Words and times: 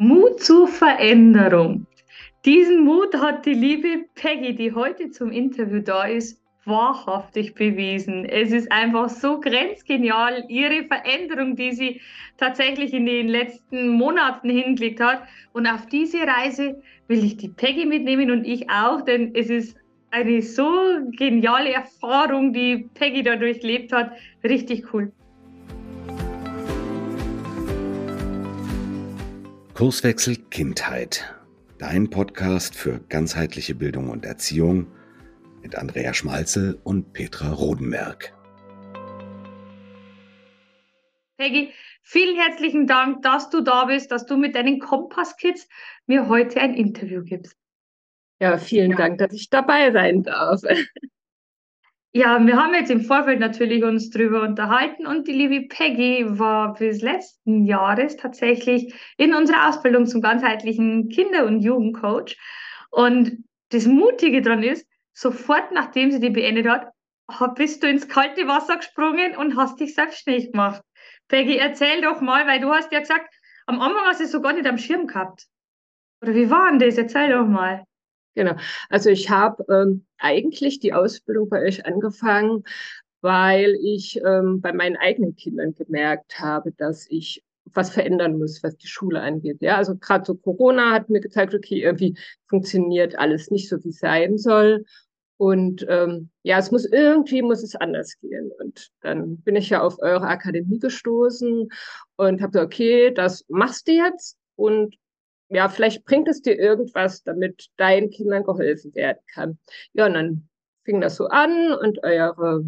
Mut 0.00 0.40
zur 0.40 0.68
Veränderung. 0.68 1.84
Diesen 2.44 2.84
Mut 2.84 3.16
hat 3.16 3.44
die 3.44 3.54
liebe 3.54 4.04
Peggy, 4.14 4.54
die 4.54 4.72
heute 4.72 5.10
zum 5.10 5.32
Interview 5.32 5.80
da 5.80 6.04
ist, 6.04 6.40
wahrhaftig 6.64 7.56
bewiesen. 7.56 8.24
Es 8.24 8.52
ist 8.52 8.70
einfach 8.70 9.08
so 9.08 9.40
grenzgenial, 9.40 10.44
ihre 10.48 10.84
Veränderung, 10.84 11.56
die 11.56 11.72
sie 11.72 12.00
tatsächlich 12.36 12.94
in 12.94 13.06
den 13.06 13.26
letzten 13.26 13.88
Monaten 13.88 14.48
hingelegt 14.48 15.00
hat. 15.00 15.24
Und 15.52 15.66
auf 15.66 15.86
diese 15.86 16.18
Reise 16.18 16.80
will 17.08 17.24
ich 17.24 17.36
die 17.36 17.48
Peggy 17.48 17.84
mitnehmen 17.84 18.30
und 18.30 18.44
ich 18.44 18.70
auch, 18.70 19.00
denn 19.00 19.34
es 19.34 19.50
ist 19.50 19.76
eine 20.12 20.42
so 20.42 20.70
geniale 21.10 21.72
Erfahrung, 21.72 22.52
die 22.52 22.88
Peggy 22.94 23.24
da 23.24 23.34
durchlebt 23.34 23.92
hat. 23.92 24.12
Richtig 24.44 24.94
cool. 24.94 25.10
Kurswechsel 29.78 30.34
Kindheit. 30.50 31.32
Dein 31.78 32.10
Podcast 32.10 32.74
für 32.74 32.98
ganzheitliche 33.08 33.76
Bildung 33.76 34.10
und 34.10 34.26
Erziehung 34.26 34.88
mit 35.62 35.76
Andrea 35.76 36.14
Schmalzel 36.14 36.80
und 36.82 37.12
Petra 37.12 37.52
Rodenberg. 37.52 38.34
Peggy, 41.36 41.72
vielen 42.02 42.34
herzlichen 42.34 42.88
Dank, 42.88 43.22
dass 43.22 43.50
du 43.50 43.60
da 43.60 43.84
bist, 43.84 44.10
dass 44.10 44.26
du 44.26 44.36
mit 44.36 44.56
deinen 44.56 44.80
Kompass-Kids 44.80 45.68
mir 46.08 46.28
heute 46.28 46.60
ein 46.60 46.74
Interview 46.74 47.22
gibst. 47.22 47.56
Ja, 48.40 48.58
vielen 48.58 48.90
ja. 48.90 48.96
Dank, 48.96 49.18
dass 49.18 49.32
ich 49.32 49.48
dabei 49.48 49.92
sein 49.92 50.24
darf. 50.24 50.60
Ja, 52.12 52.44
wir 52.44 52.56
haben 52.56 52.72
jetzt 52.72 52.90
im 52.90 53.02
Vorfeld 53.02 53.38
natürlich 53.38 53.84
uns 53.84 54.08
drüber 54.08 54.42
unterhalten 54.42 55.06
und 55.06 55.28
die 55.28 55.32
liebe 55.32 55.68
Peggy 55.68 56.24
war 56.26 56.72
bis 56.72 57.02
letzten 57.02 57.66
Jahres 57.66 58.16
tatsächlich 58.16 58.94
in 59.18 59.34
unserer 59.34 59.68
Ausbildung 59.68 60.06
zum 60.06 60.22
ganzheitlichen 60.22 61.10
Kinder- 61.10 61.44
und 61.44 61.60
Jugendcoach. 61.60 62.36
Und 62.90 63.44
das 63.70 63.86
Mutige 63.86 64.40
daran 64.40 64.62
ist, 64.62 64.86
sofort 65.12 65.70
nachdem 65.72 66.10
sie 66.10 66.20
die 66.20 66.30
beendet 66.30 66.66
hat, 66.66 66.88
bist 67.56 67.82
du 67.82 67.88
ins 67.88 68.08
kalte 68.08 68.48
Wasser 68.48 68.78
gesprungen 68.78 69.36
und 69.36 69.56
hast 69.56 69.78
dich 69.78 69.94
selbstständig 69.94 70.52
gemacht. 70.52 70.82
Peggy, 71.28 71.58
erzähl 71.58 72.00
doch 72.00 72.22
mal, 72.22 72.46
weil 72.46 72.60
du 72.60 72.70
hast 72.70 72.90
ja 72.90 73.00
gesagt, 73.00 73.34
am 73.66 73.82
Anfang 73.82 74.06
hast 74.06 74.20
du 74.20 74.24
es 74.24 74.32
so 74.32 74.40
gar 74.40 74.54
nicht 74.54 74.66
am 74.66 74.78
Schirm 74.78 75.06
gehabt. 75.06 75.44
Oder 76.22 76.34
wie 76.34 76.48
war 76.48 76.70
denn 76.70 76.78
das? 76.78 76.96
Erzähl 76.96 77.28
doch 77.28 77.46
mal. 77.46 77.84
Genau. 78.38 78.54
Also 78.88 79.10
ich 79.10 79.30
habe 79.30 79.64
ähm, 79.68 80.06
eigentlich 80.16 80.78
die 80.78 80.92
Ausbildung 80.92 81.48
bei 81.48 81.60
euch 81.62 81.84
angefangen, 81.86 82.62
weil 83.20 83.74
ich 83.82 84.20
ähm, 84.24 84.60
bei 84.60 84.72
meinen 84.72 84.96
eigenen 84.96 85.34
Kindern 85.34 85.74
gemerkt 85.74 86.38
habe, 86.38 86.70
dass 86.70 87.10
ich 87.10 87.42
was 87.64 87.90
verändern 87.90 88.38
muss, 88.38 88.62
was 88.62 88.76
die 88.76 88.86
Schule 88.86 89.20
angeht. 89.20 89.60
Ja, 89.60 89.76
also 89.76 89.96
gerade 89.96 90.24
so 90.24 90.36
Corona 90.36 90.92
hat 90.92 91.08
mir 91.08 91.20
gezeigt, 91.20 91.52
okay, 91.52 91.82
irgendwie 91.82 92.16
funktioniert 92.46 93.18
alles 93.18 93.50
nicht 93.50 93.68
so, 93.68 93.82
wie 93.82 93.88
es 93.88 93.98
sein 93.98 94.38
soll. 94.38 94.84
Und 95.36 95.84
ähm, 95.88 96.30
ja, 96.44 96.58
es 96.58 96.70
muss 96.70 96.84
irgendwie 96.84 97.42
muss 97.42 97.64
es 97.64 97.74
anders 97.74 98.20
gehen. 98.20 98.52
Und 98.60 98.90
dann 99.00 99.38
bin 99.38 99.56
ich 99.56 99.68
ja 99.70 99.82
auf 99.82 99.98
eure 99.98 100.28
Akademie 100.28 100.78
gestoßen 100.78 101.68
und 102.14 102.40
habe 102.40 102.52
gesagt, 102.52 102.66
okay, 102.66 103.12
das 103.12 103.44
machst 103.48 103.88
du 103.88 103.92
jetzt 103.94 104.36
und 104.54 104.94
ja, 105.48 105.68
vielleicht 105.68 106.04
bringt 106.04 106.28
es 106.28 106.42
dir 106.42 106.58
irgendwas, 106.58 107.22
damit 107.22 107.68
deinen 107.76 108.10
Kindern 108.10 108.44
geholfen 108.44 108.94
werden 108.94 109.20
kann. 109.32 109.58
Ja, 109.94 110.06
und 110.06 110.14
dann 110.14 110.48
fing 110.84 111.00
das 111.00 111.16
so 111.16 111.26
an 111.26 111.72
und 111.72 112.02
eure 112.02 112.64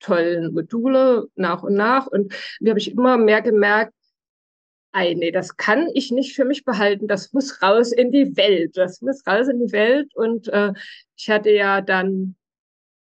tollen 0.00 0.52
Module 0.54 1.28
nach 1.34 1.62
und 1.62 1.74
nach. 1.74 2.06
Und 2.06 2.32
wie 2.60 2.70
habe 2.70 2.78
ich 2.78 2.90
immer 2.92 3.16
mehr 3.18 3.42
gemerkt, 3.42 3.94
ey, 4.92 5.14
nee, 5.14 5.30
das 5.30 5.56
kann 5.56 5.88
ich 5.94 6.10
nicht 6.10 6.34
für 6.34 6.44
mich 6.44 6.64
behalten. 6.64 7.06
Das 7.06 7.32
muss 7.32 7.62
raus 7.62 7.92
in 7.92 8.10
die 8.10 8.36
Welt. 8.36 8.76
Das 8.76 9.00
muss 9.02 9.26
raus 9.26 9.48
in 9.48 9.64
die 9.64 9.72
Welt. 9.72 10.14
Und 10.14 10.48
äh, 10.48 10.72
ich 11.16 11.30
hatte 11.30 11.50
ja 11.50 11.80
dann, 11.80 12.36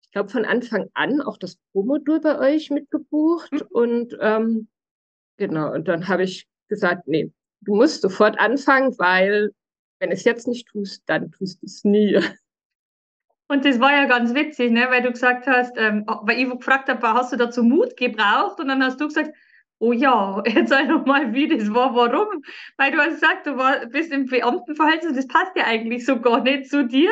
ich 0.03 0.11
glaube, 0.11 0.29
von 0.29 0.45
Anfang 0.45 0.89
an 0.93 1.21
auch 1.21 1.37
das 1.37 1.57
Pro-Modul 1.71 2.19
bei 2.21 2.37
euch 2.39 2.69
mitgebucht. 2.69 3.51
Mhm. 3.51 3.61
Und 3.69 4.17
ähm, 4.21 4.67
genau, 5.37 5.73
und 5.73 5.87
dann 5.87 6.07
habe 6.07 6.23
ich 6.23 6.47
gesagt, 6.67 7.07
nee, 7.07 7.31
du 7.61 7.75
musst 7.75 8.01
sofort 8.01 8.39
anfangen, 8.39 8.97
weil 8.97 9.51
wenn 9.99 10.09
du 10.09 10.15
es 10.15 10.23
jetzt 10.23 10.47
nicht 10.47 10.67
tust, 10.67 11.03
dann 11.07 11.31
tust 11.31 11.61
du 11.61 11.65
es 11.65 11.83
nie. 11.83 12.19
Und 13.47 13.65
das 13.65 13.79
war 13.79 13.91
ja 13.91 14.05
ganz 14.05 14.33
witzig, 14.35 14.71
ne? 14.71 14.85
weil 14.89 15.01
du 15.01 15.11
gesagt 15.11 15.47
hast, 15.47 15.75
ähm, 15.77 16.05
weil 16.21 16.39
ich 16.39 16.49
gefragt 16.49 16.87
habe, 16.87 17.13
hast 17.13 17.33
du 17.33 17.35
dazu 17.35 17.63
Mut 17.63 17.97
gebraucht? 17.97 18.59
Und 18.59 18.67
dann 18.67 18.83
hast 18.83 19.01
du 19.01 19.07
gesagt, 19.07 19.31
oh 19.79 19.91
ja, 19.91 20.41
erzähl 20.45 20.87
doch 20.87 21.05
mal, 21.05 21.33
wie 21.33 21.47
das 21.47 21.73
war, 21.73 21.95
warum? 21.95 22.43
Weil 22.77 22.91
du 22.91 22.99
hast 22.99 23.15
gesagt, 23.15 23.47
du 23.47 23.57
war, 23.57 23.85
bist 23.87 24.11
im 24.11 24.27
Beamtenverhältnis, 24.27 25.15
das 25.15 25.27
passt 25.27 25.55
ja 25.55 25.65
eigentlich 25.65 26.05
so 26.05 26.19
gar 26.21 26.41
nicht 26.43 26.69
zu 26.69 26.85
dir. 26.85 27.11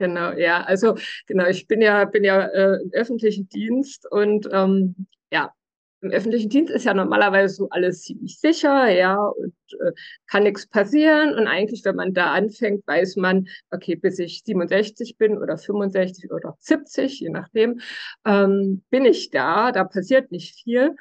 Genau, 0.00 0.32
ja, 0.32 0.62
also 0.62 0.96
genau, 1.26 1.46
ich 1.46 1.66
bin 1.66 1.80
ja, 1.80 2.04
bin 2.04 2.24
ja 2.24 2.42
äh, 2.46 2.82
im 2.82 2.92
öffentlichen 2.92 3.48
Dienst 3.48 4.10
und 4.10 4.48
ähm, 4.52 5.06
ja, 5.32 5.52
im 6.00 6.10
öffentlichen 6.10 6.48
Dienst 6.48 6.72
ist 6.72 6.84
ja 6.84 6.94
normalerweise 6.94 7.54
so 7.54 7.68
alles 7.70 8.02
ziemlich 8.02 8.38
sicher, 8.38 8.88
ja, 8.88 9.16
und 9.16 9.54
äh, 9.80 9.92
kann 10.26 10.44
nichts 10.44 10.66
passieren. 10.66 11.34
Und 11.34 11.48
eigentlich, 11.48 11.84
wenn 11.84 11.96
man 11.96 12.14
da 12.14 12.32
anfängt, 12.32 12.86
weiß 12.86 13.16
man, 13.16 13.48
okay, 13.70 13.96
bis 13.96 14.18
ich 14.18 14.42
67 14.44 15.16
bin 15.16 15.38
oder 15.38 15.58
65 15.58 16.30
oder 16.30 16.56
70, 16.60 17.20
je 17.20 17.30
nachdem, 17.30 17.80
ähm, 18.24 18.82
bin 18.90 19.04
ich 19.04 19.30
da, 19.30 19.72
da 19.72 19.84
passiert 19.84 20.30
nicht 20.30 20.60
viel. 20.62 20.94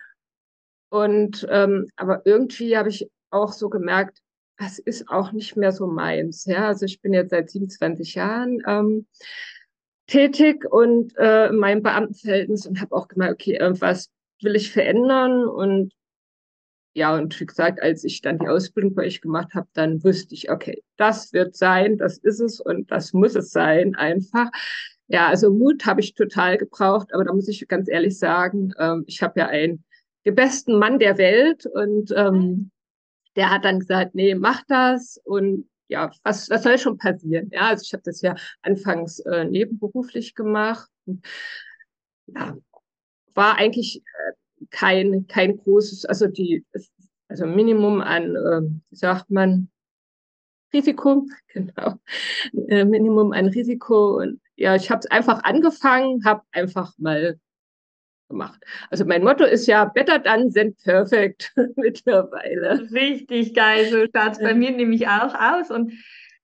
Und 0.89 1.45
ähm, 1.49 1.87
aber 1.95 2.21
irgendwie 2.25 2.77
habe 2.77 2.89
ich 2.89 3.09
auch 3.29 3.51
so 3.51 3.69
gemerkt, 3.69 4.19
das 4.57 4.79
ist 4.79 5.09
auch 5.09 5.31
nicht 5.31 5.55
mehr 5.55 5.71
so 5.71 5.85
meins. 5.85 6.45
Ja, 6.45 6.67
also 6.67 6.85
ich 6.85 7.01
bin 7.01 7.13
jetzt 7.13 7.29
seit 7.29 7.49
27 7.51 8.15
Jahren 8.15 8.63
ähm, 8.65 9.05
tätig 10.07 10.65
und 10.65 11.15
äh, 11.17 11.49
in 11.49 11.57
meinem 11.57 11.83
Beamtenverhältnis 11.83 12.65
und 12.65 12.81
habe 12.81 12.95
auch 12.95 13.07
gemerkt, 13.07 13.33
okay, 13.33 13.57
irgendwas 13.57 14.09
will 14.41 14.55
ich 14.55 14.71
verändern 14.71 15.45
und 15.45 15.93
ja, 16.93 17.15
und 17.15 17.39
wie 17.39 17.45
gesagt, 17.45 17.79
als 17.79 18.03
ich 18.03 18.21
dann 18.21 18.39
die 18.39 18.47
Ausbildung 18.47 18.95
bei 18.95 19.05
euch 19.05 19.21
gemacht 19.21 19.53
habe, 19.53 19.67
dann 19.73 20.03
wusste 20.03 20.33
ich, 20.33 20.49
okay, 20.49 20.83
das 20.97 21.31
wird 21.31 21.55
sein, 21.55 21.99
das 21.99 22.17
ist 22.17 22.39
es 22.39 22.59
und 22.59 22.89
das 22.89 23.13
muss 23.13 23.35
es 23.35 23.51
sein, 23.51 23.93
einfach. 23.93 24.49
Ja, 25.07 25.27
also 25.27 25.51
Mut 25.51 25.85
habe 25.85 26.01
ich 26.01 26.15
total 26.15 26.57
gebraucht, 26.57 27.13
aber 27.13 27.23
da 27.23 27.33
muss 27.33 27.47
ich 27.47 27.67
ganz 27.67 27.87
ehrlich 27.87 28.17
sagen, 28.17 28.73
ähm, 28.79 29.03
ich 29.05 29.21
habe 29.21 29.39
ja 29.39 29.47
einen 29.47 29.83
besten 30.23 30.79
Mann 30.79 30.97
der 30.97 31.19
Welt 31.19 31.67
und 31.67 32.11
ähm, 32.15 32.71
der 33.35 33.51
hat 33.51 33.63
dann 33.63 33.79
gesagt, 33.79 34.15
nee, 34.15 34.33
mach 34.33 34.63
das 34.67 35.21
und 35.23 35.69
ja, 35.89 36.11
was, 36.23 36.49
was 36.49 36.63
soll 36.63 36.77
schon 36.77 36.97
passieren? 36.97 37.49
Ja, 37.51 37.69
also 37.69 37.83
ich 37.83 37.93
habe 37.93 38.03
das 38.03 38.21
ja 38.21 38.35
anfangs 38.61 39.19
äh, 39.19 39.45
nebenberuflich 39.45 40.35
gemacht. 40.35 40.89
Und, 41.05 41.25
ja, 42.27 42.57
war 43.37 43.57
eigentlich 43.57 44.03
äh, 44.03 44.65
kein, 44.71 45.27
kein 45.27 45.57
großes, 45.57 46.05
also 46.05 46.27
die, 46.27 46.65
also 47.29 47.45
Minimum 47.45 48.01
an, 48.01 48.35
äh, 48.35 48.61
wie 48.89 48.95
sagt 48.95 49.29
man, 49.29 49.69
Risiko, 50.73 51.25
genau, 51.53 51.99
äh, 52.67 52.83
Minimum 52.83 53.31
an 53.31 53.47
Risiko. 53.47 54.17
Und 54.17 54.41
ja, 54.55 54.75
ich 54.75 54.89
habe 54.89 54.99
es 54.99 55.11
einfach 55.11 55.43
angefangen, 55.43 56.25
habe 56.25 56.41
einfach 56.51 56.93
mal 56.97 57.39
gemacht. 58.27 58.61
Also 58.89 59.05
mein 59.05 59.23
Motto 59.23 59.45
ist 59.45 59.67
ja 59.67 59.85
better 59.85 60.19
done 60.19 60.51
than 60.51 60.75
perfect 60.83 61.53
mittlerweile. 61.77 62.89
Richtig 62.91 63.53
geil, 63.53 63.89
so 63.89 63.99
schaut 63.99 64.33
es 64.33 64.39
bei 64.39 64.53
mir 64.53 64.71
nämlich 64.71 65.07
auch 65.07 65.33
aus. 65.33 65.71
Und 65.71 65.93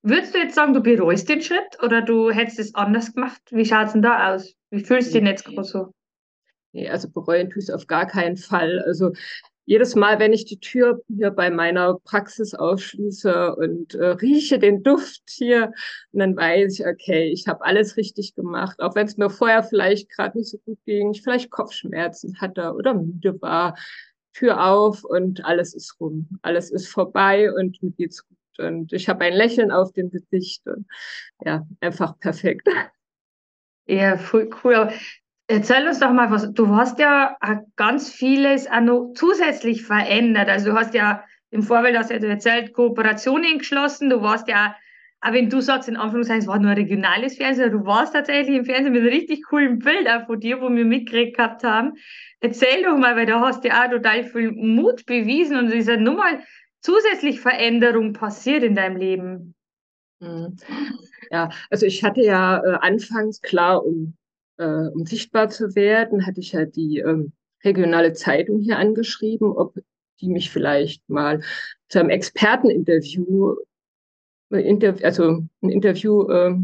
würdest 0.03 0.33
du 0.33 0.37
jetzt 0.37 0.55
sagen, 0.55 0.73
du 0.73 0.81
bereust 0.81 1.27
den 1.27 1.41
Schritt 1.41 1.81
oder 1.81 2.01
du 2.01 2.29
hättest 2.29 2.59
es 2.59 2.75
anders 2.75 3.13
gemacht? 3.13 3.41
Wie 3.49 3.65
schaut 3.65 3.87
es 3.87 3.93
denn 3.93 4.01
da 4.01 4.33
aus? 4.33 4.55
Wie 4.69 4.83
fühlst 4.83 5.13
du 5.13 5.19
dich 5.19 5.29
jetzt 5.29 5.45
so? 5.63 5.93
Nee, 6.73 6.89
also 6.89 7.09
bereuen 7.09 7.49
tue 7.49 7.61
ich 7.61 7.69
es 7.69 7.73
auf 7.73 7.87
gar 7.87 8.07
keinen 8.07 8.35
Fall. 8.37 8.79
Also 8.85 9.11
jedes 9.65 9.95
Mal, 9.95 10.19
wenn 10.19 10.33
ich 10.33 10.45
die 10.45 10.59
Tür 10.59 11.01
hier 11.07 11.31
bei 11.31 11.49
meiner 11.49 11.97
Praxis 12.03 12.53
aufschließe 12.53 13.55
und 13.55 13.95
äh, 13.95 14.07
rieche 14.07 14.59
den 14.59 14.83
Duft 14.83 15.21
hier, 15.29 15.71
dann 16.11 16.35
weiß 16.35 16.79
ich, 16.79 16.85
okay, 16.85 17.29
ich 17.29 17.47
habe 17.47 17.63
alles 17.63 17.95
richtig 17.95 18.35
gemacht, 18.35 18.81
auch 18.81 18.95
wenn 18.95 19.07
es 19.07 19.17
mir 19.17 19.29
vorher 19.29 19.63
vielleicht 19.63 20.09
gerade 20.09 20.37
nicht 20.37 20.49
so 20.49 20.57
gut 20.65 20.79
ging, 20.85 21.11
ich 21.11 21.21
vielleicht 21.21 21.49
Kopfschmerzen 21.49 22.41
hatte 22.41 22.73
oder 22.73 22.93
müde 22.93 23.41
war. 23.41 23.75
Tür 24.33 24.65
auf 24.65 25.03
und 25.03 25.45
alles 25.45 25.75
ist 25.75 25.99
rum, 25.99 26.27
alles 26.41 26.71
ist 26.71 26.87
vorbei 26.87 27.53
und 27.53 27.81
mir 27.83 27.91
geht's 27.91 28.27
gut 28.27 28.37
und 28.57 28.91
ich 28.91 29.07
habe 29.07 29.25
ein 29.25 29.33
Lächeln 29.33 29.71
auf 29.71 29.93
dem 29.93 30.09
Gesicht 30.09 30.65
und 30.67 30.87
ja, 31.45 31.65
einfach 31.81 32.17
perfekt. 32.19 32.67
Ja, 33.85 34.17
cool. 34.31 34.91
Erzähl 35.47 35.87
uns 35.87 35.99
doch 35.99 36.11
mal 36.11 36.31
was. 36.31 36.53
Du 36.53 36.69
hast 36.75 36.99
ja 36.99 37.37
ganz 37.75 38.09
vieles 38.09 38.69
auch 38.69 38.81
noch 38.81 39.13
zusätzlich 39.15 39.83
verändert. 39.83 40.49
Also 40.49 40.71
du 40.71 40.77
hast 40.77 40.93
ja 40.93 41.23
im 41.53 41.61
Vorfeld 41.61 41.95
hast 41.95 42.09
du 42.09 42.15
erzählt, 42.15 42.73
Kooperationen 42.73 43.59
geschlossen. 43.59 44.09
Du 44.09 44.21
warst 44.21 44.47
ja, 44.47 44.75
auch 45.21 45.33
wenn 45.33 45.49
du 45.49 45.61
sagst, 45.61 45.87
in 45.87 45.97
Anführungszeichen, 45.97 46.41
es 46.41 46.47
war 46.47 46.57
nur 46.57 46.71
ein 46.71 46.77
regionales 46.77 47.37
Fernsehen, 47.37 47.71
du 47.71 47.85
warst 47.85 48.13
tatsächlich 48.13 48.57
im 48.57 48.65
Fernsehen 48.65 48.93
mit 48.93 49.03
richtig 49.03 49.43
coolen 49.43 49.77
Bild 49.77 50.07
auch 50.09 50.25
von 50.25 50.39
dir, 50.39 50.61
wo 50.61 50.69
wir 50.69 50.83
mitgekriegt 50.83 51.63
haben. 51.63 51.93
Erzähl 52.39 52.81
doch 52.83 52.97
mal, 52.97 53.15
weil 53.15 53.27
da 53.27 53.39
hast 53.39 53.63
du 53.63 53.67
ja 53.67 53.85
auch 53.85 53.91
total 53.91 54.23
viel 54.23 54.51
Mut 54.51 55.05
bewiesen 55.05 55.57
und 55.57 55.71
dieser 55.71 55.97
Nummer 55.97 56.39
zusätzlich 56.81 57.39
Veränderung 57.39 58.13
passiert 58.13 58.63
in 58.63 58.75
deinem 58.75 58.97
Leben? 58.97 59.55
Mhm. 60.19 60.57
Ja, 61.29 61.49
also 61.69 61.85
ich 61.85 62.03
hatte 62.03 62.21
ja 62.21 62.63
äh, 62.63 62.77
anfangs 62.81 63.41
klar, 63.41 63.85
um, 63.85 64.15
äh, 64.57 64.87
um 64.87 65.05
sichtbar 65.05 65.49
zu 65.49 65.75
werden, 65.75 66.25
hatte 66.25 66.39
ich 66.39 66.51
ja 66.51 66.65
die 66.65 66.99
ähm, 66.99 67.33
regionale 67.63 68.13
Zeitung 68.13 68.59
hier 68.59 68.77
angeschrieben, 68.77 69.51
ob 69.51 69.75
die 70.21 70.29
mich 70.29 70.51
vielleicht 70.51 71.07
mal 71.09 71.41
zu 71.87 71.99
einem 71.99 72.09
Experteninterview, 72.09 73.55
äh, 74.51 74.93
also 75.03 75.43
ein 75.61 75.69
Interview 75.69 76.29
äh, 76.29 76.55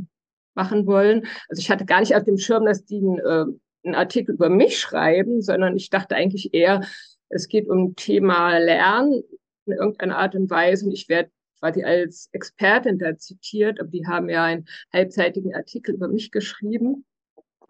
machen 0.56 0.86
wollen. 0.86 1.26
Also 1.48 1.60
ich 1.60 1.72
hatte 1.72 1.86
gar 1.86 2.02
nicht 2.02 2.16
auf 2.16 2.24
dem 2.24 2.38
Schirm, 2.38 2.66
dass 2.66 2.86
die 2.86 3.00
ein, 3.00 3.20
äh, 3.20 3.46
einen 3.84 3.96
Artikel 3.96 4.36
über 4.36 4.50
mich 4.50 4.80
schreiben, 4.80 5.42
sondern 5.42 5.76
ich 5.76 5.90
dachte 5.90 6.16
eigentlich 6.16 6.54
eher, 6.54 6.82
es 7.30 7.48
geht 7.48 7.70
um 7.70 7.96
Thema 7.96 8.58
Lernen 8.58 9.24
in 9.66 9.74
irgendeiner 9.74 10.18
Art 10.18 10.36
und 10.36 10.50
Weise 10.50 10.86
und 10.86 10.92
ich 10.92 11.08
werde 11.10 11.32
quasi 11.60 11.84
als 11.84 12.30
Expertin 12.32 12.98
da 12.98 13.18
zitiert, 13.18 13.80
aber 13.80 13.90
die 13.90 14.08
haben 14.08 14.30
ja 14.30 14.44
einen 14.46 14.66
halbseitigen 14.92 15.54
Artikel 15.54 15.96
über 15.96 16.08
mich 16.08 16.32
geschrieben. 16.32 17.06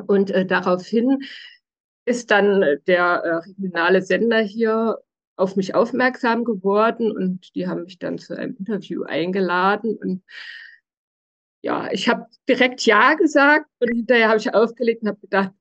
Und 0.07 0.31
äh, 0.31 0.46
daraufhin 0.46 1.24
ist 2.06 2.31
dann 2.31 2.63
der 2.88 3.04
äh, 3.24 3.36
regionale 3.48 4.01
Sender 4.01 4.40
hier 4.40 5.00
auf 5.36 5.56
mich 5.56 5.74
aufmerksam 5.74 6.44
geworden 6.44 7.12
und 7.12 7.56
die 7.56 7.68
haben 7.68 7.84
mich 7.84 7.98
dann 7.98 8.18
zu 8.18 8.38
einem 8.38 8.57
Interview 8.57 9.04
eingeladen 9.04 9.98
und 9.98 10.24
ja, 11.62 11.90
ich 11.92 12.07
habe 12.07 12.25
direkt 12.48 12.86
Ja 12.86 13.16
gesagt 13.16 13.66
und 13.80 13.90
hinterher 13.90 14.30
habe 14.30 14.38
ich 14.38 14.54
aufgelegt 14.54 15.01
und 15.01 15.10
habe 15.10 15.19
gedacht, 15.19 15.51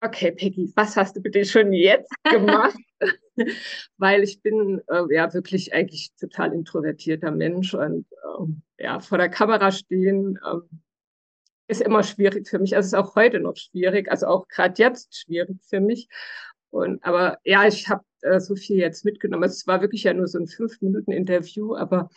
okay, 0.00 0.32
Peggy, 0.32 0.72
was 0.76 0.96
hast 0.96 1.16
du 1.16 1.20
bitte 1.20 1.44
schon 1.44 1.72
jetzt 1.72 2.12
gemacht? 2.30 2.76
Weil 3.96 4.22
ich 4.22 4.40
bin 4.42 4.80
äh, 4.88 5.14
ja 5.14 5.32
wirklich 5.32 5.72
eigentlich 5.72 6.12
total 6.18 6.52
introvertierter 6.52 7.30
Mensch 7.30 7.74
und 7.74 8.06
äh, 8.12 8.84
ja, 8.84 9.00
vor 9.00 9.18
der 9.18 9.28
Kamera 9.28 9.72
stehen 9.72 10.38
äh, 10.44 10.76
ist 11.66 11.80
immer 11.80 12.02
schwierig 12.02 12.48
für 12.48 12.58
mich. 12.58 12.76
Also 12.76 12.86
es 12.86 12.92
ist 12.92 12.98
auch 12.98 13.14
heute 13.14 13.40
noch 13.40 13.56
schwierig, 13.56 14.10
also 14.10 14.26
auch 14.26 14.48
gerade 14.48 14.74
jetzt 14.82 15.16
schwierig 15.16 15.58
für 15.62 15.80
mich. 15.80 16.08
Und 16.70 17.04
aber 17.04 17.38
ja, 17.44 17.66
ich 17.66 17.88
habe 17.88 18.04
äh, 18.22 18.40
so 18.40 18.56
viel 18.56 18.76
jetzt 18.76 19.04
mitgenommen. 19.04 19.44
Es 19.44 19.66
war 19.66 19.80
wirklich 19.80 20.04
ja 20.04 20.14
nur 20.14 20.26
so 20.26 20.38
ein 20.38 20.46
fünf 20.46 20.80
Minuten 20.80 21.12
Interview, 21.12 21.76
aber 21.76 22.10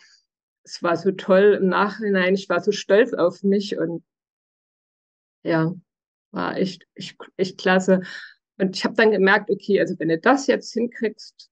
es 0.64 0.82
war 0.82 0.96
so 0.96 1.12
toll 1.12 1.58
im 1.60 1.68
Nachhinein. 1.68 2.34
Ich 2.34 2.48
war 2.48 2.60
so 2.60 2.72
stolz 2.72 3.14
auf 3.14 3.42
mich 3.42 3.78
und 3.78 4.04
ja, 5.44 5.74
war 6.32 6.56
echt, 6.56 6.86
echt, 6.94 7.16
echt 7.36 7.58
klasse. 7.58 8.02
Und 8.58 8.76
ich 8.76 8.84
habe 8.84 8.94
dann 8.96 9.12
gemerkt, 9.12 9.50
okay, 9.50 9.80
also 9.80 9.98
wenn 9.98 10.08
du 10.08 10.18
das 10.18 10.46
jetzt 10.46 10.72
hinkriegst, 10.72 11.50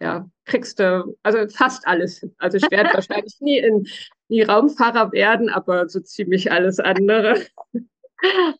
ja, 0.00 0.28
kriegst 0.44 0.78
du 0.78 1.16
also 1.22 1.46
fast 1.48 1.86
alles 1.86 2.18
hin. 2.18 2.34
Also 2.38 2.58
ich 2.58 2.70
werde 2.70 2.90
wahrscheinlich 2.94 3.36
nie 3.40 3.58
in 3.58 3.86
nie 4.28 4.42
Raumfahrer 4.42 5.12
werden, 5.12 5.50
aber 5.50 5.88
so 5.88 6.00
ziemlich 6.00 6.52
alles 6.52 6.80
andere. 6.80 7.40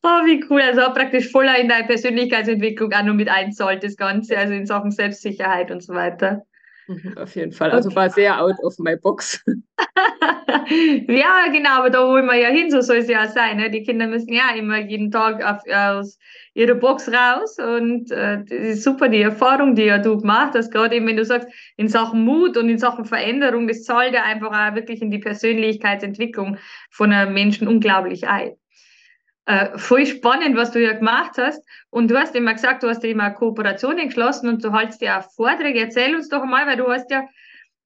Oh, 0.02 0.26
wie 0.26 0.44
cool. 0.50 0.60
Also 0.60 0.82
praktisch 0.92 1.30
voller 1.30 1.58
in 1.58 1.70
deine 1.70 1.86
Persönlichkeitsentwicklung 1.86 2.92
auch 2.92 3.02
nur 3.02 3.14
mit 3.14 3.30
einzahlt, 3.30 3.82
das 3.82 3.96
Ganze, 3.96 4.36
also 4.36 4.52
in 4.52 4.66
Sachen 4.66 4.90
Selbstsicherheit 4.90 5.70
und 5.70 5.82
so 5.82 5.94
weiter. 5.94 6.44
Mhm, 6.86 7.16
auf 7.16 7.34
jeden 7.34 7.52
Fall. 7.52 7.70
Also 7.70 7.88
okay. 7.88 7.96
war 7.96 8.10
sehr 8.10 8.40
out 8.40 8.58
of 8.62 8.78
my 8.78 8.96
box. 8.96 9.42
ja, 11.08 11.48
genau, 11.52 11.78
aber 11.78 11.90
da 11.90 12.06
wollen 12.06 12.26
wir 12.26 12.36
ja 12.36 12.48
hin, 12.48 12.70
so 12.70 12.80
soll 12.80 12.98
es 12.98 13.08
ja 13.08 13.24
auch 13.24 13.28
sein. 13.28 13.56
Ne? 13.56 13.70
Die 13.70 13.82
Kinder 13.82 14.06
müssen 14.06 14.32
ja 14.32 14.54
immer 14.56 14.80
jeden 14.80 15.10
Tag 15.10 15.44
auf, 15.44 15.62
aus 15.72 16.18
ihrer 16.54 16.74
Box 16.74 17.10
raus 17.10 17.58
und 17.58 18.10
äh, 18.10 18.38
das 18.44 18.58
ist 18.58 18.84
super, 18.84 19.08
die 19.08 19.22
Erfahrung, 19.22 19.74
die 19.74 19.84
ja 19.84 19.98
du 19.98 20.18
gemacht 20.18 20.52
hast, 20.54 20.70
gerade 20.70 20.96
eben, 20.96 21.06
wenn 21.06 21.16
du 21.16 21.24
sagst, 21.24 21.48
in 21.76 21.88
Sachen 21.88 22.24
Mut 22.24 22.56
und 22.56 22.68
in 22.68 22.78
Sachen 22.78 23.04
Veränderung, 23.04 23.66
das 23.68 23.82
zahlt 23.82 24.14
ja 24.14 24.22
einfach 24.22 24.48
auch 24.48 24.74
wirklich 24.74 25.02
in 25.02 25.10
die 25.10 25.18
Persönlichkeitsentwicklung 25.18 26.58
von 26.90 27.12
einem 27.12 27.34
Menschen 27.34 27.68
unglaublich 27.68 28.26
ein 28.28 28.52
äh, 29.46 29.76
voll 29.78 30.06
spannend, 30.06 30.56
was 30.56 30.70
du 30.70 30.80
ja 30.80 30.92
gemacht 30.92 31.32
hast. 31.36 31.62
Und 31.90 32.10
du 32.10 32.18
hast 32.18 32.34
immer 32.34 32.54
gesagt, 32.54 32.82
du 32.82 32.88
hast 32.88 33.02
ja 33.02 33.10
immer 33.10 33.30
Kooperationen 33.30 34.06
geschlossen 34.06 34.48
und 34.48 34.64
du 34.64 34.76
hältst 34.76 35.02
ja 35.02 35.20
auch 35.20 35.30
Vorträge. 35.32 35.80
Erzähl 35.80 36.14
uns 36.14 36.28
doch 36.28 36.44
mal, 36.44 36.66
weil 36.66 36.76
du 36.76 36.88
hast 36.88 37.10
ja, 37.10 37.24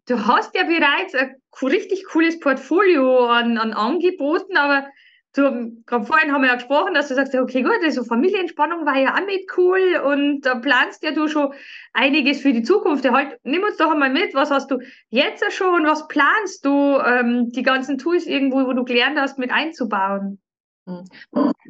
du 0.07 0.27
hast 0.27 0.55
ja 0.55 0.65
bereits 0.65 1.15
ein 1.15 1.37
richtig 1.63 2.05
cooles 2.07 2.39
Portfolio 2.39 3.27
an, 3.27 3.59
an 3.59 3.73
Angeboten, 3.73 4.57
aber 4.57 4.87
du, 5.35 5.83
gerade 5.85 6.05
vorhin 6.05 6.33
haben 6.33 6.43
wir 6.43 6.49
ja 6.49 6.55
gesprochen, 6.55 6.95
dass 6.95 7.09
du 7.09 7.15
sagst, 7.15 7.35
okay, 7.35 7.63
gut, 7.63 7.79
also 7.83 8.05
Familienspannung 8.05 8.87
war 8.87 8.97
ja 8.97 9.15
auch 9.15 9.27
mit 9.27 9.47
cool 9.57 10.01
und 10.05 10.43
da 10.43 10.55
planst 10.55 11.03
ja 11.03 11.11
du 11.11 11.29
schon 11.29 11.53
einiges 11.93 12.41
für 12.41 12.53
die 12.53 12.63
Zukunft. 12.63 13.09
Halt, 13.11 13.39
nimm 13.43 13.63
uns 13.63 13.77
doch 13.77 13.91
einmal 13.91 14.11
mit, 14.11 14.35
was 14.35 14.51
hast 14.51 14.71
du 14.71 14.79
jetzt 15.11 15.45
schon, 15.53 15.85
was 15.87 16.07
planst 16.09 16.65
du, 16.65 16.99
ähm, 17.05 17.51
die 17.51 17.63
ganzen 17.63 17.99
Tools 17.99 18.27
irgendwo, 18.27 18.67
wo 18.67 18.73
du 18.73 18.85
gelernt 18.85 19.19
hast, 19.19 19.39
mit 19.39 19.51
einzubauen? 19.51 20.41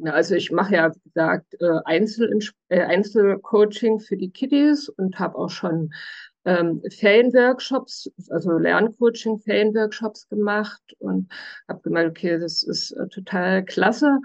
Also 0.05 0.35
ich 0.35 0.51
mache 0.51 0.75
ja, 0.75 0.93
wie 0.93 1.09
gesagt, 1.09 1.55
äh, 1.59 1.79
äh, 2.69 2.81
Einzelcoaching 2.81 3.99
für 3.99 4.17
die 4.17 4.29
Kiddies 4.29 4.89
und 4.89 5.19
habe 5.19 5.37
auch 5.37 5.49
schon 5.49 5.93
ähm, 6.45 6.81
Ferienworkshops, 6.89 8.09
also 8.29 8.57
Lerncoaching, 8.57 9.39
Ferienworkshops 9.39 10.27
gemacht 10.29 10.81
und 10.99 11.29
habe 11.67 11.81
gemerkt, 11.81 12.11
okay, 12.11 12.39
das 12.39 12.63
ist 12.63 12.91
äh, 12.91 13.07
total 13.09 13.65
klasse 13.65 14.19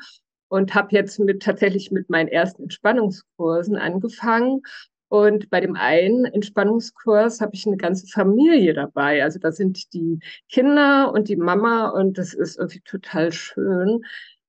und 0.48 0.74
habe 0.74 0.88
jetzt 0.92 1.18
mit 1.18 1.42
tatsächlich 1.42 1.90
mit 1.90 2.08
meinen 2.08 2.28
ersten 2.28 2.62
Entspannungskursen 2.62 3.76
angefangen 3.76 4.62
und 5.08 5.50
bei 5.50 5.60
dem 5.60 5.76
einen 5.76 6.24
Entspannungskurs 6.24 7.40
habe 7.40 7.54
ich 7.54 7.66
eine 7.66 7.76
ganze 7.76 8.06
Familie 8.08 8.74
dabei. 8.74 9.22
Also 9.22 9.38
da 9.38 9.52
sind 9.52 9.92
die 9.92 10.18
Kinder 10.50 11.12
und 11.12 11.28
die 11.28 11.36
Mama 11.36 11.88
und 11.90 12.18
das 12.18 12.34
ist 12.34 12.58
irgendwie 12.58 12.80
total 12.80 13.30
schön, 13.30 14.04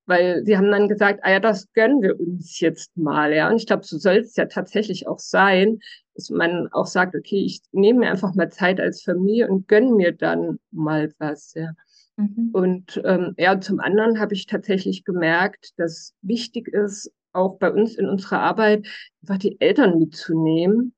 weil 0.06 0.46
sie 0.46 0.58
haben 0.58 0.72
dann 0.72 0.88
gesagt, 0.88 1.22
ah 1.24 1.32
ja, 1.32 1.40
das 1.40 1.72
gönnen 1.74 2.02
wir 2.02 2.20
uns 2.20 2.60
jetzt 2.60 2.96
mal, 2.98 3.34
ja. 3.34 3.50
Und 3.50 3.58
ich 3.58 3.68
glaube, 3.68 3.84
so 3.84 3.98
soll 3.98 4.18
es 4.18 4.36
ja 4.36 4.46
tatsächlich 4.46 5.08
auch 5.08 5.20
sein, 5.20 5.80
dass 6.14 6.30
man 6.30 6.70
auch 6.72 6.88
sagt, 6.88 7.16
okay, 7.16 7.44
ich 7.44 7.62
nehme 7.72 8.00
mir 8.00 8.12
einfach 8.12 8.34
mal 8.36 8.50
Zeit 8.50 8.80
als 8.80 9.02
Familie 9.04 9.50
und 9.50 9.68
gönne 9.68 9.92
mir 9.92 10.12
dann 10.12 10.60
mal 10.72 11.14
was, 11.18 11.54
ja. 11.56 11.72
Mhm. 12.18 12.50
Und 12.54 13.02
ähm, 13.04 13.34
ja, 13.38 13.60
zum 13.60 13.80
anderen 13.80 14.20
habe 14.20 14.34
ich 14.34 14.46
tatsächlich 14.46 15.04
gemerkt, 15.04 15.74
dass 15.78 16.14
wichtig 16.22 16.68
ist, 16.70 17.12
auch 17.34 17.58
bei 17.58 17.72
uns 17.72 17.96
in 17.96 18.08
unserer 18.08 18.40
Arbeit 18.40 18.88
einfach 19.22 19.38
die 19.38 19.60
Eltern 19.60 20.00
mitzunehmen. 20.00 20.94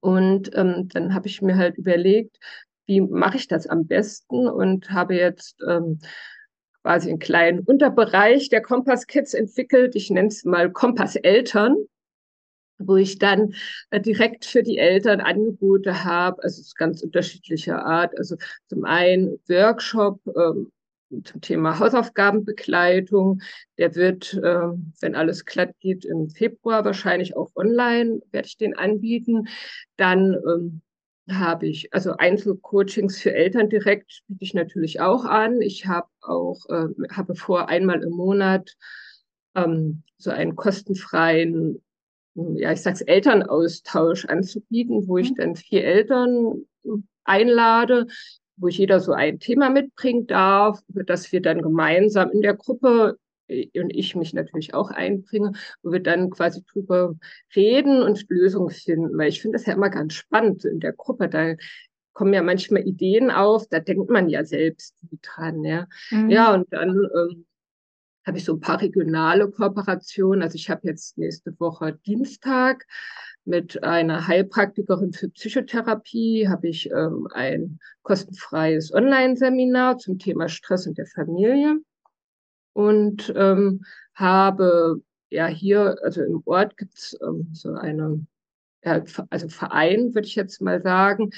Und 0.00 0.50
ähm, 0.56 0.88
dann 0.88 1.14
habe 1.14 1.28
ich 1.28 1.40
mir 1.40 1.56
halt 1.56 1.78
überlegt, 1.78 2.36
wie 2.86 3.00
mache 3.00 3.36
ich 3.36 3.46
das 3.46 3.68
am 3.68 3.86
besten 3.86 4.48
und 4.48 4.90
habe 4.90 5.14
jetzt 5.14 5.62
ähm, 5.68 6.00
quasi 6.88 7.10
einen 7.10 7.18
kleinen 7.18 7.60
Unterbereich 7.60 8.48
der 8.48 8.62
Kompass 8.62 9.06
Kids 9.06 9.34
entwickelt. 9.34 9.94
Ich 9.94 10.08
nenne 10.08 10.28
es 10.28 10.46
mal 10.46 10.72
Kompass 10.72 11.16
Eltern, 11.16 11.76
wo 12.78 12.96
ich 12.96 13.18
dann 13.18 13.52
äh, 13.90 14.00
direkt 14.00 14.46
für 14.46 14.62
die 14.62 14.78
Eltern 14.78 15.20
Angebote 15.20 16.04
habe. 16.04 16.42
Also 16.42 16.62
es 16.62 16.68
ist 16.68 16.76
ganz 16.76 17.02
unterschiedlicher 17.02 17.84
Art. 17.84 18.16
Also 18.16 18.36
zum 18.70 18.86
einen 18.86 19.38
Workshop 19.48 20.18
ähm, 20.34 20.72
zum 21.24 21.42
Thema 21.42 21.78
Hausaufgabenbegleitung. 21.78 23.42
Der 23.76 23.94
wird, 23.94 24.32
äh, 24.32 24.68
wenn 25.02 25.14
alles 25.14 25.44
glatt 25.44 25.74
geht, 25.80 26.06
im 26.06 26.30
Februar 26.30 26.86
wahrscheinlich 26.86 27.36
auch 27.36 27.50
online, 27.54 28.22
werde 28.30 28.48
ich 28.48 28.56
den 28.56 28.74
anbieten. 28.74 29.46
Dann 29.98 30.32
ähm, 30.32 30.80
habe 31.30 31.66
ich, 31.66 31.92
also 31.92 32.16
Einzelcoachings 32.16 33.20
für 33.20 33.32
Eltern 33.32 33.68
direkt 33.68 34.22
biete 34.28 34.44
ich 34.44 34.54
natürlich 34.54 35.00
auch 35.00 35.24
an. 35.24 35.60
Ich 35.60 35.86
habe 35.86 36.08
auch, 36.20 36.66
äh, 36.68 36.88
habe 37.10 37.34
vor, 37.34 37.68
einmal 37.68 38.02
im 38.02 38.12
Monat 38.12 38.76
ähm, 39.54 40.02
so 40.16 40.30
einen 40.30 40.56
kostenfreien, 40.56 41.82
ja, 42.34 42.72
ich 42.72 42.82
sag's 42.82 43.00
Elternaustausch 43.00 44.24
anzubieten, 44.26 45.08
wo 45.08 45.18
ich 45.18 45.30
mhm. 45.30 45.34
dann 45.36 45.56
vier 45.56 45.84
Eltern 45.84 46.66
einlade, 47.24 48.06
wo 48.56 48.68
ich 48.68 48.78
jeder 48.78 49.00
so 49.00 49.12
ein 49.12 49.38
Thema 49.38 49.70
mitbringen 49.70 50.26
darf, 50.26 50.80
dass 50.88 51.30
wir 51.32 51.42
dann 51.42 51.62
gemeinsam 51.62 52.30
in 52.30 52.42
der 52.42 52.54
Gruppe 52.54 53.18
und 53.48 53.90
ich 53.90 54.14
mich 54.14 54.34
natürlich 54.34 54.74
auch 54.74 54.90
einbringe, 54.90 55.52
wo 55.82 55.92
wir 55.92 56.00
dann 56.00 56.30
quasi 56.30 56.62
drüber 56.64 57.14
reden 57.54 58.02
und 58.02 58.28
Lösungen 58.28 58.70
finden. 58.70 59.16
Weil 59.16 59.28
ich 59.28 59.40
finde 59.40 59.58
das 59.58 59.66
ja 59.66 59.74
immer 59.74 59.90
ganz 59.90 60.14
spannend 60.14 60.64
in 60.64 60.80
der 60.80 60.92
Gruppe. 60.92 61.28
Da 61.28 61.54
kommen 62.12 62.34
ja 62.34 62.42
manchmal 62.42 62.86
Ideen 62.86 63.30
auf, 63.30 63.68
da 63.68 63.80
denkt 63.80 64.10
man 64.10 64.28
ja 64.28 64.44
selbst 64.44 64.94
dran. 65.22 65.64
Ja, 65.64 65.86
mhm. 66.10 66.30
ja 66.30 66.52
und 66.52 66.66
dann 66.72 66.90
ähm, 66.90 67.46
habe 68.26 68.38
ich 68.38 68.44
so 68.44 68.54
ein 68.54 68.60
paar 68.60 68.80
regionale 68.80 69.50
Kooperationen. 69.50 70.42
Also 70.42 70.56
ich 70.56 70.68
habe 70.68 70.86
jetzt 70.86 71.16
nächste 71.16 71.58
Woche 71.58 71.98
Dienstag 72.06 72.86
mit 73.44 73.82
einer 73.82 74.26
Heilpraktikerin 74.26 75.14
für 75.14 75.30
Psychotherapie 75.30 76.48
habe 76.48 76.68
ich 76.68 76.90
ähm, 76.90 77.26
ein 77.32 77.78
kostenfreies 78.02 78.92
Online-Seminar 78.92 79.96
zum 79.96 80.18
Thema 80.18 80.50
Stress 80.50 80.84
in 80.84 80.94
der 80.94 81.06
Familie 81.06 81.80
und 82.78 83.32
ähm, 83.34 83.84
habe 84.14 85.02
ja 85.30 85.48
hier, 85.48 85.96
also 86.04 86.22
im 86.22 86.42
Ort 86.44 86.76
gibt's 86.76 87.18
ähm, 87.20 87.48
so 87.52 87.72
eine 87.72 88.24
also 88.82 89.48
Verein, 89.48 90.14
würde 90.14 90.28
ich 90.28 90.36
jetzt 90.36 90.62
mal 90.62 90.80
sagen. 90.80 91.30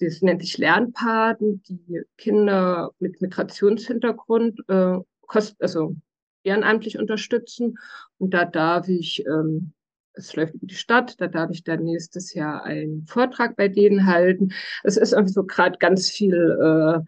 Das 0.00 0.22
nennt 0.22 0.42
sich 0.42 0.58
Lernpaten, 0.58 1.62
die 1.68 2.02
Kinder 2.16 2.90
mit 2.98 3.22
Migrationshintergrund 3.22 4.64
äh, 4.66 4.98
kost, 5.28 5.54
also 5.62 5.94
ehrenamtlich 6.42 6.98
unterstützen. 6.98 7.78
Und 8.18 8.34
da 8.34 8.44
darf 8.44 8.88
ich, 8.88 9.24
ähm, 9.24 9.74
es 10.14 10.34
läuft 10.34 10.54
über 10.54 10.66
die 10.66 10.74
Stadt, 10.74 11.20
da 11.20 11.28
darf 11.28 11.52
ich 11.52 11.62
dann 11.62 11.84
nächstes 11.84 12.34
Jahr 12.34 12.64
einen 12.64 13.06
Vortrag 13.06 13.54
bei 13.54 13.68
denen 13.68 14.06
halten. 14.06 14.48
Es 14.82 14.96
ist 14.96 15.12
irgendwie 15.12 15.32
so 15.32 15.44
gerade 15.44 15.78
ganz 15.78 16.10
viel, 16.10 16.34
äh, 16.34 17.00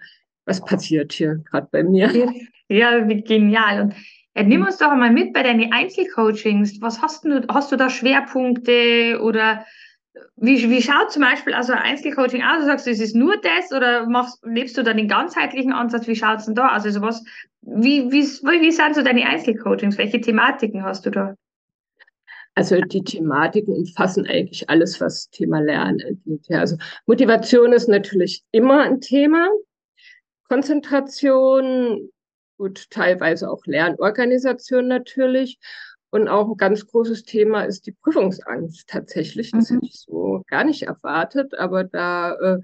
was 0.44 0.64
passiert 0.64 1.12
hier 1.12 1.38
gerade 1.38 1.66
bei 1.72 1.82
mir. 1.82 2.08
Ja, 2.70 3.08
wie 3.08 3.22
genial. 3.22 3.82
Und 3.82 3.94
äh, 4.34 4.44
nimm 4.44 4.64
uns 4.64 4.78
doch 4.78 4.94
mal 4.94 5.10
mit 5.10 5.32
bei 5.32 5.42
deinen 5.42 5.72
Einzelcoachings. 5.72 6.80
Was 6.80 7.02
hast 7.02 7.24
du, 7.24 7.44
hast 7.48 7.72
du 7.72 7.76
da 7.76 7.90
Schwerpunkte 7.90 9.20
oder 9.20 9.66
wie, 10.36 10.70
wie 10.70 10.80
schaut 10.80 11.10
zum 11.10 11.22
Beispiel 11.22 11.52
also 11.52 11.72
ein 11.72 11.80
Einzelcoaching 11.80 12.42
aus? 12.42 12.60
Du 12.60 12.66
sagst, 12.66 12.86
es 12.86 13.00
ist 13.00 13.16
nur 13.16 13.36
das 13.38 13.72
oder 13.76 14.06
machst, 14.06 14.38
lebst 14.44 14.78
du 14.78 14.84
da 14.84 14.92
den 14.92 15.08
ganzheitlichen 15.08 15.72
Ansatz? 15.72 16.06
Wie 16.06 16.14
schaut 16.14 16.38
es 16.38 16.46
denn 16.46 16.54
da 16.54 16.76
aus? 16.76 16.84
Also 16.84 17.00
was, 17.00 17.24
wie, 17.62 18.10
wie, 18.12 18.22
wie 18.22 18.70
sind 18.70 18.94
so 18.94 19.02
deine 19.02 19.26
Einzelcoachings? 19.26 19.98
Welche 19.98 20.20
Thematiken 20.20 20.84
hast 20.84 21.06
du 21.06 21.10
da? 21.10 21.34
Also 22.54 22.80
die 22.80 23.02
Thematiken 23.02 23.74
umfassen 23.74 24.26
eigentlich 24.28 24.70
alles, 24.70 25.00
was 25.00 25.28
Thema 25.30 25.60
Lernen 25.60 26.00
angeht. 26.06 26.46
Ja, 26.48 26.60
also 26.60 26.76
Motivation 27.06 27.72
ist 27.72 27.88
natürlich 27.88 28.42
immer 28.52 28.82
ein 28.82 29.00
Thema. 29.00 29.48
Konzentration, 30.48 32.10
gut, 32.60 32.90
teilweise 32.90 33.50
auch 33.50 33.64
Lernorganisation 33.64 34.86
natürlich. 34.86 35.58
Und 36.10 36.28
auch 36.28 36.46
ein 36.48 36.56
ganz 36.58 36.86
großes 36.86 37.22
Thema 37.24 37.62
ist 37.62 37.86
die 37.86 37.92
Prüfungsangst 37.92 38.86
tatsächlich. 38.86 39.52
Das 39.52 39.70
mhm. 39.70 39.76
hätte 39.76 39.86
ich 39.86 40.00
so 40.00 40.42
gar 40.46 40.64
nicht 40.64 40.82
erwartet, 40.82 41.54
aber 41.54 41.84
da 41.84 42.34
äh, 42.34 42.60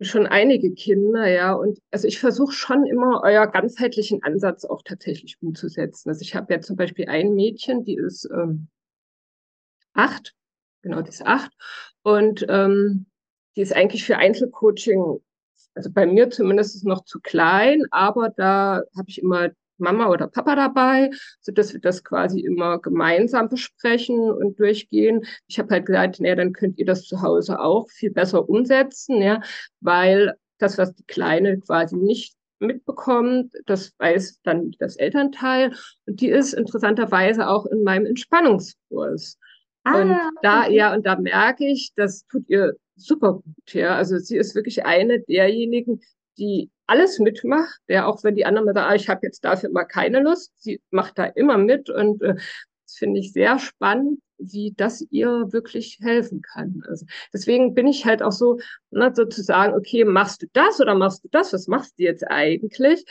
schon 0.00 0.26
einige 0.26 0.72
Kinder, 0.72 1.26
ja. 1.26 1.52
Und 1.52 1.80
also 1.90 2.08
ich 2.08 2.18
versuche 2.18 2.52
schon 2.52 2.86
immer 2.86 3.20
euer 3.22 3.46
ganzheitlichen 3.46 4.22
Ansatz 4.22 4.64
auch 4.64 4.80
tatsächlich 4.82 5.36
umzusetzen. 5.42 6.08
Also 6.08 6.22
ich 6.22 6.34
habe 6.34 6.54
ja 6.54 6.60
zum 6.62 6.76
Beispiel 6.76 7.06
ein 7.06 7.34
Mädchen, 7.34 7.84
die 7.84 7.96
ist 7.96 8.26
ähm, 8.32 8.68
acht, 9.92 10.34
genau, 10.80 11.02
die 11.02 11.10
ist 11.10 11.26
acht. 11.26 11.52
Und 12.02 12.46
ähm, 12.48 13.06
die 13.56 13.60
ist 13.60 13.74
eigentlich 13.74 14.04
für 14.04 14.16
Einzelcoaching, 14.16 15.20
also 15.74 15.90
bei 15.90 16.06
mir 16.06 16.30
zumindest 16.30 16.84
noch 16.84 17.04
zu 17.04 17.20
klein, 17.20 17.82
aber 17.90 18.30
da 18.30 18.82
habe 18.96 19.08
ich 19.08 19.20
immer 19.22 19.50
Mama 19.78 20.08
oder 20.08 20.28
Papa 20.28 20.54
dabei, 20.54 21.10
so 21.40 21.52
dass 21.52 21.72
wir 21.72 21.80
das 21.80 22.04
quasi 22.04 22.40
immer 22.40 22.78
gemeinsam 22.78 23.48
besprechen 23.48 24.30
und 24.30 24.58
durchgehen. 24.58 25.24
Ich 25.48 25.58
habe 25.58 25.70
halt 25.70 25.86
gesagt, 25.86 26.20
naja, 26.20 26.36
dann 26.36 26.52
könnt 26.52 26.78
ihr 26.78 26.86
das 26.86 27.04
zu 27.04 27.22
Hause 27.22 27.60
auch 27.60 27.88
viel 27.90 28.10
besser 28.10 28.48
umsetzen, 28.48 29.20
ja, 29.20 29.42
weil 29.80 30.34
das, 30.58 30.78
was 30.78 30.94
die 30.94 31.04
Kleine 31.04 31.58
quasi 31.58 31.96
nicht 31.96 32.36
mitbekommt, 32.60 33.52
das 33.66 33.92
weiß 33.98 34.40
dann 34.42 34.72
das 34.78 34.96
Elternteil 34.96 35.74
und 36.06 36.20
die 36.20 36.28
ist 36.28 36.54
interessanterweise 36.54 37.48
auch 37.48 37.66
in 37.66 37.82
meinem 37.82 38.06
Entspannungskurs. 38.06 39.38
Ah, 39.84 40.00
und 40.00 40.18
da, 40.42 40.62
okay. 40.62 40.76
ja, 40.76 40.94
und 40.94 41.06
da 41.06 41.16
merke 41.16 41.66
ich, 41.66 41.92
das 41.94 42.26
tut 42.26 42.48
ihr 42.48 42.74
super 42.96 43.34
gut, 43.34 43.74
ja. 43.74 43.94
Also 43.96 44.18
sie 44.18 44.36
ist 44.36 44.54
wirklich 44.54 44.84
eine 44.84 45.20
derjenigen, 45.20 46.00
die 46.38 46.70
alles 46.86 47.18
mitmacht, 47.18 47.80
ja, 47.88 48.06
auch 48.06 48.24
wenn 48.24 48.34
die 48.34 48.44
anderen 48.44 48.66
sagen, 48.66 48.78
ah, 48.78 48.94
ich 48.94 49.08
habe 49.08 49.20
jetzt 49.22 49.44
dafür 49.44 49.70
mal 49.70 49.84
keine 49.84 50.20
Lust, 50.20 50.52
sie 50.56 50.80
macht 50.90 51.18
da 51.18 51.24
immer 51.24 51.58
mit 51.58 51.90
und 51.90 52.22
äh, 52.22 52.34
das 52.34 52.96
finde 52.96 53.20
ich 53.20 53.32
sehr 53.32 53.58
spannend, 53.58 54.20
wie 54.38 54.74
das 54.76 55.06
ihr 55.10 55.52
wirklich 55.52 55.98
helfen 56.02 56.42
kann. 56.42 56.82
Also 56.88 57.06
deswegen 57.32 57.74
bin 57.74 57.86
ich 57.86 58.04
halt 58.04 58.22
auch 58.22 58.32
so, 58.32 58.58
ne, 58.90 59.12
sozusagen, 59.14 59.74
okay, 59.74 60.04
machst 60.04 60.42
du 60.42 60.46
das 60.52 60.80
oder 60.80 60.94
machst 60.94 61.24
du 61.24 61.28
das? 61.30 61.52
Was 61.52 61.68
machst 61.68 61.98
du 61.98 62.02
jetzt 62.02 62.24
eigentlich? 62.24 63.04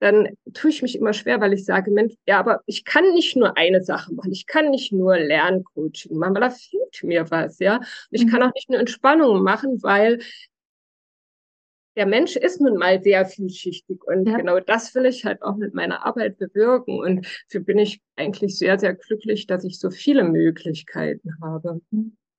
Dann 0.00 0.28
tue 0.54 0.70
ich 0.70 0.82
mich 0.82 0.96
immer 0.96 1.12
schwer, 1.12 1.40
weil 1.40 1.52
ich 1.52 1.64
sage, 1.64 1.90
Mensch, 1.90 2.14
ja, 2.26 2.38
aber 2.40 2.60
ich 2.66 2.84
kann 2.84 3.12
nicht 3.12 3.36
nur 3.36 3.56
eine 3.56 3.82
Sache 3.82 4.12
machen. 4.14 4.32
Ich 4.32 4.46
kann 4.46 4.70
nicht 4.70 4.92
nur 4.92 5.18
Lerncoaching 5.18 6.16
machen, 6.16 6.34
weil 6.34 6.40
da 6.42 6.50
fehlt 6.50 7.02
mir 7.02 7.30
was, 7.30 7.58
ja. 7.58 7.76
Und 7.76 7.86
ich 8.10 8.24
mhm. 8.24 8.30
kann 8.30 8.42
auch 8.42 8.54
nicht 8.54 8.70
nur 8.70 8.80
Entspannung 8.80 9.42
machen, 9.42 9.82
weil 9.82 10.20
der 11.96 12.06
Mensch 12.06 12.36
ist 12.36 12.60
nun 12.60 12.78
mal 12.78 13.02
sehr 13.02 13.26
vielschichtig 13.26 14.02
und 14.04 14.26
ja. 14.26 14.36
genau 14.36 14.60
das 14.60 14.94
will 14.94 15.06
ich 15.06 15.24
halt 15.24 15.42
auch 15.42 15.56
mit 15.56 15.74
meiner 15.74 16.06
Arbeit 16.06 16.38
bewirken 16.38 16.98
und 16.98 17.26
dafür 17.48 17.60
bin 17.60 17.78
ich 17.78 18.00
eigentlich 18.16 18.56
sehr, 18.56 18.78
sehr 18.78 18.94
glücklich, 18.94 19.46
dass 19.46 19.64
ich 19.64 19.78
so 19.78 19.90
viele 19.90 20.24
Möglichkeiten 20.24 21.34
habe. 21.42 21.80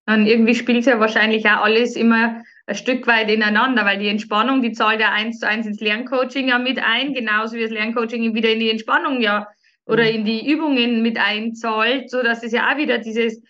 Und 0.08 0.25
irgendwie 0.25 0.55
spielt 0.55 0.79
es 0.79 0.86
ja 0.86 1.00
wahrscheinlich 1.00 1.46
auch 1.46 1.63
alles 1.63 1.96
immer 1.96 2.43
ein 2.65 2.75
Stück 2.75 3.08
weit 3.08 3.29
ineinander, 3.29 3.86
weil 3.86 4.00
die 4.00 4.08
Entspannung, 4.08 4.62
die 4.62 4.72
zahlt 4.72 5.00
ja 5.00 5.12
eins 5.12 5.39
zu 5.39 5.48
eins 5.48 5.67
ins 5.67 5.79
Lerncoaching 5.79 6.48
ja 6.48 6.58
mit 6.58 6.79
ein, 6.79 7.13
genauso 7.13 7.55
wie 7.55 7.62
das 7.62 7.72
Lerncoaching 7.72 8.34
wieder 8.34 8.50
in 8.50 8.60
die 8.60 8.70
Entspannung 8.70 9.22
ja 9.22 9.48
oder 9.86 10.03
mhm. 10.03 10.10
in 10.10 10.25
die 10.25 10.51
Übungen 10.51 11.01
mit 11.01 11.20
einzahlt, 11.20 12.10
so 12.10 12.24
dass 12.24 12.43
es 12.43 12.51
ja 12.51 12.72
auch 12.72 12.77
wieder 12.77 12.98
dieses 12.98 13.41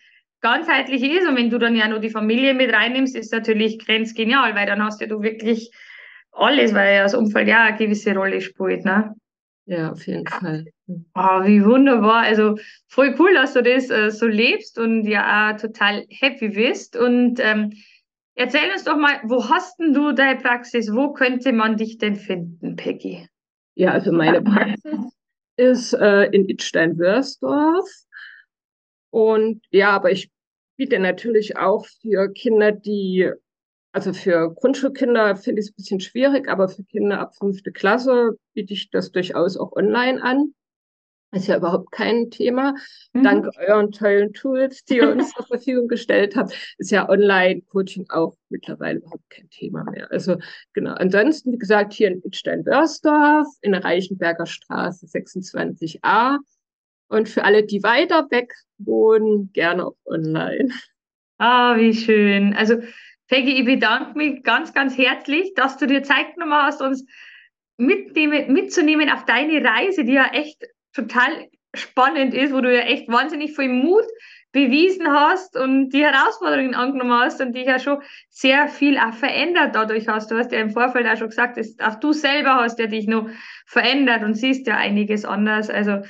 ganzheitliche 0.41 1.07
ist. 1.07 1.27
Und 1.27 1.37
wenn 1.37 1.49
du 1.49 1.57
dann 1.57 1.75
ja 1.75 1.87
nur 1.87 1.99
die 1.99 2.09
Familie 2.09 2.53
mit 2.53 2.73
reinnimmst, 2.73 3.15
ist 3.15 3.31
natürlich 3.31 3.79
grenzgenial, 3.79 4.55
weil 4.55 4.65
dann 4.65 4.83
hast 4.83 5.01
ja 5.01 5.07
du 5.07 5.21
wirklich 5.21 5.71
alles, 6.31 6.73
weil 6.73 6.95
ja 6.95 7.03
das 7.03 7.13
Umfeld 7.13 7.47
ja 7.47 7.63
eine 7.63 7.77
gewisse 7.77 8.15
Rolle 8.15 8.41
spielt. 8.41 8.85
Ne? 8.85 9.13
Ja, 9.65 9.91
auf 9.91 10.05
jeden 10.07 10.27
Fall. 10.27 10.65
Oh, 10.87 11.43
wie 11.45 11.63
wunderbar. 11.63 12.23
Also 12.23 12.57
voll 12.87 13.15
cool, 13.19 13.33
dass 13.33 13.53
du 13.53 13.61
das 13.61 13.89
äh, 13.89 14.11
so 14.11 14.25
lebst 14.25 14.77
und 14.77 15.05
ja 15.05 15.51
auch 15.51 15.57
total 15.57 16.05
happy 16.09 16.49
bist. 16.49 16.97
Und 16.97 17.39
ähm, 17.39 17.73
erzähl 18.35 18.71
uns 18.71 18.83
doch 18.83 18.97
mal, 18.97 19.21
wo 19.23 19.49
hast 19.49 19.79
denn 19.79 19.93
du 19.93 20.11
deine 20.11 20.39
Praxis? 20.39 20.91
Wo 20.93 21.13
könnte 21.13 21.53
man 21.53 21.77
dich 21.77 21.97
denn 21.97 22.15
finden, 22.15 22.75
Peggy? 22.75 23.27
Ja, 23.75 23.91
also 23.91 24.11
meine 24.11 24.41
Praxis 24.41 24.99
ist 25.57 25.93
äh, 25.93 26.23
in 26.25 26.49
Idstein-Wörsdorf. 26.49 27.87
Und 29.11 29.61
ja, 29.69 29.91
aber 29.91 30.11
ich 30.11 30.31
biete 30.77 30.99
natürlich 30.99 31.57
auch 31.57 31.85
für 32.01 32.31
Kinder, 32.33 32.71
die 32.71 33.31
also 33.91 34.13
für 34.13 34.53
Grundschulkinder 34.53 35.35
finde 35.35 35.61
ich 35.61 35.67
es 35.67 35.71
ein 35.71 35.75
bisschen 35.75 35.99
schwierig, 35.99 36.47
aber 36.49 36.69
für 36.69 36.83
Kinder 36.83 37.19
ab 37.19 37.35
fünfte 37.35 37.71
Klasse 37.71 38.37
biete 38.53 38.73
ich 38.73 38.89
das 38.89 39.11
durchaus 39.11 39.57
auch 39.57 39.73
online 39.73 40.21
an. 40.23 40.53
Ist 41.33 41.47
ja 41.47 41.57
überhaupt 41.57 41.91
kein 41.91 42.29
Thema. 42.29 42.75
Mhm. 43.13 43.23
Dank 43.23 43.47
euren 43.57 43.91
tollen 43.91 44.33
Tools, 44.33 44.83
die 44.83 44.97
ihr 44.97 45.09
uns 45.09 45.31
zur 45.33 45.45
Verfügung 45.45 45.87
gestellt 45.87 46.35
habt, 46.35 46.53
ist 46.77 46.91
ja 46.91 47.07
Online-Coaching 47.07 48.09
auch 48.09 48.35
mittlerweile 48.49 48.99
überhaupt 48.99 49.29
kein 49.29 49.49
Thema 49.49 49.85
mehr. 49.85 50.11
Also 50.11 50.37
genau. 50.73 50.93
Ansonsten, 50.93 51.53
wie 51.53 51.57
gesagt, 51.57 51.93
hier 51.93 52.09
in 52.09 52.21
Wittstein-Börsdorf 52.23 53.47
in 53.61 53.71
der 53.71 53.83
Reichenberger 53.83 54.45
Straße 54.45 55.05
26a. 55.05 56.37
Und 57.07 57.29
für 57.29 57.43
alle, 57.43 57.63
die 57.63 57.83
weiter 57.83 58.27
weg 58.29 58.53
wohnen, 58.77 59.51
gerne 59.53 59.87
auch 59.87 59.97
online. 60.05 60.69
Ah, 61.37 61.77
wie 61.77 61.93
schön. 61.93 62.53
Also 62.53 62.75
Peggy, 63.31 63.61
ich 63.61 63.65
bedanke 63.65 64.17
mich 64.17 64.43
ganz, 64.43 64.73
ganz 64.73 64.97
herzlich, 64.97 65.53
dass 65.55 65.77
du 65.77 65.87
dir 65.87 66.03
Zeit 66.03 66.33
genommen 66.33 66.53
hast, 66.53 66.81
uns 66.81 67.05
mitnehmen, 67.77 68.51
mitzunehmen 68.51 69.09
auf 69.09 69.23
deine 69.23 69.63
Reise, 69.63 70.03
die 70.03 70.11
ja 70.11 70.25
echt 70.33 70.61
total 70.93 71.47
spannend 71.73 72.33
ist, 72.33 72.53
wo 72.53 72.59
du 72.59 72.75
ja 72.75 72.81
echt 72.81 73.07
wahnsinnig 73.07 73.55
viel 73.55 73.69
Mut 73.69 74.03
bewiesen 74.51 75.07
hast 75.07 75.57
und 75.57 75.91
die 75.91 76.03
Herausforderungen 76.03 76.75
angenommen 76.75 77.13
hast 77.13 77.39
und 77.39 77.55
dich 77.55 77.67
ja 77.67 77.79
schon 77.79 78.01
sehr 78.29 78.67
viel 78.67 78.97
auch 78.97 79.13
verändert 79.13 79.75
dadurch 79.75 80.09
hast. 80.09 80.29
Du 80.29 80.37
hast 80.37 80.51
ja 80.51 80.59
im 80.59 80.71
Vorfeld 80.71 81.07
auch 81.07 81.15
schon 81.15 81.29
gesagt, 81.29 81.57
auch 81.81 81.95
du 81.95 82.11
selber 82.11 82.55
hast 82.55 82.79
ja 82.79 82.87
dich 82.87 83.07
noch 83.07 83.29
verändert 83.65 84.23
und 84.23 84.33
siehst 84.33 84.67
ja 84.67 84.75
einiges 84.75 85.23
anders. 85.23 85.69
Also 85.69 86.01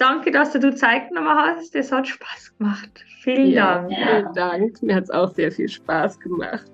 danke, 0.00 0.30
dass 0.30 0.52
du 0.52 0.74
Zeit 0.74 1.08
genommen 1.08 1.28
hast. 1.28 1.74
Es 1.74 1.92
hat 1.92 2.08
Spaß 2.08 2.56
gemacht. 2.58 3.04
Vielen 3.22 3.50
ja, 3.50 3.82
Dank. 3.82 3.92
Vielen 3.94 4.34
Dank. 4.34 4.82
Mir 4.82 4.96
hat 4.96 5.04
es 5.04 5.10
auch 5.10 5.30
sehr 5.30 5.52
viel 5.52 5.68
Spaß 5.68 6.18
gemacht. 6.20 6.70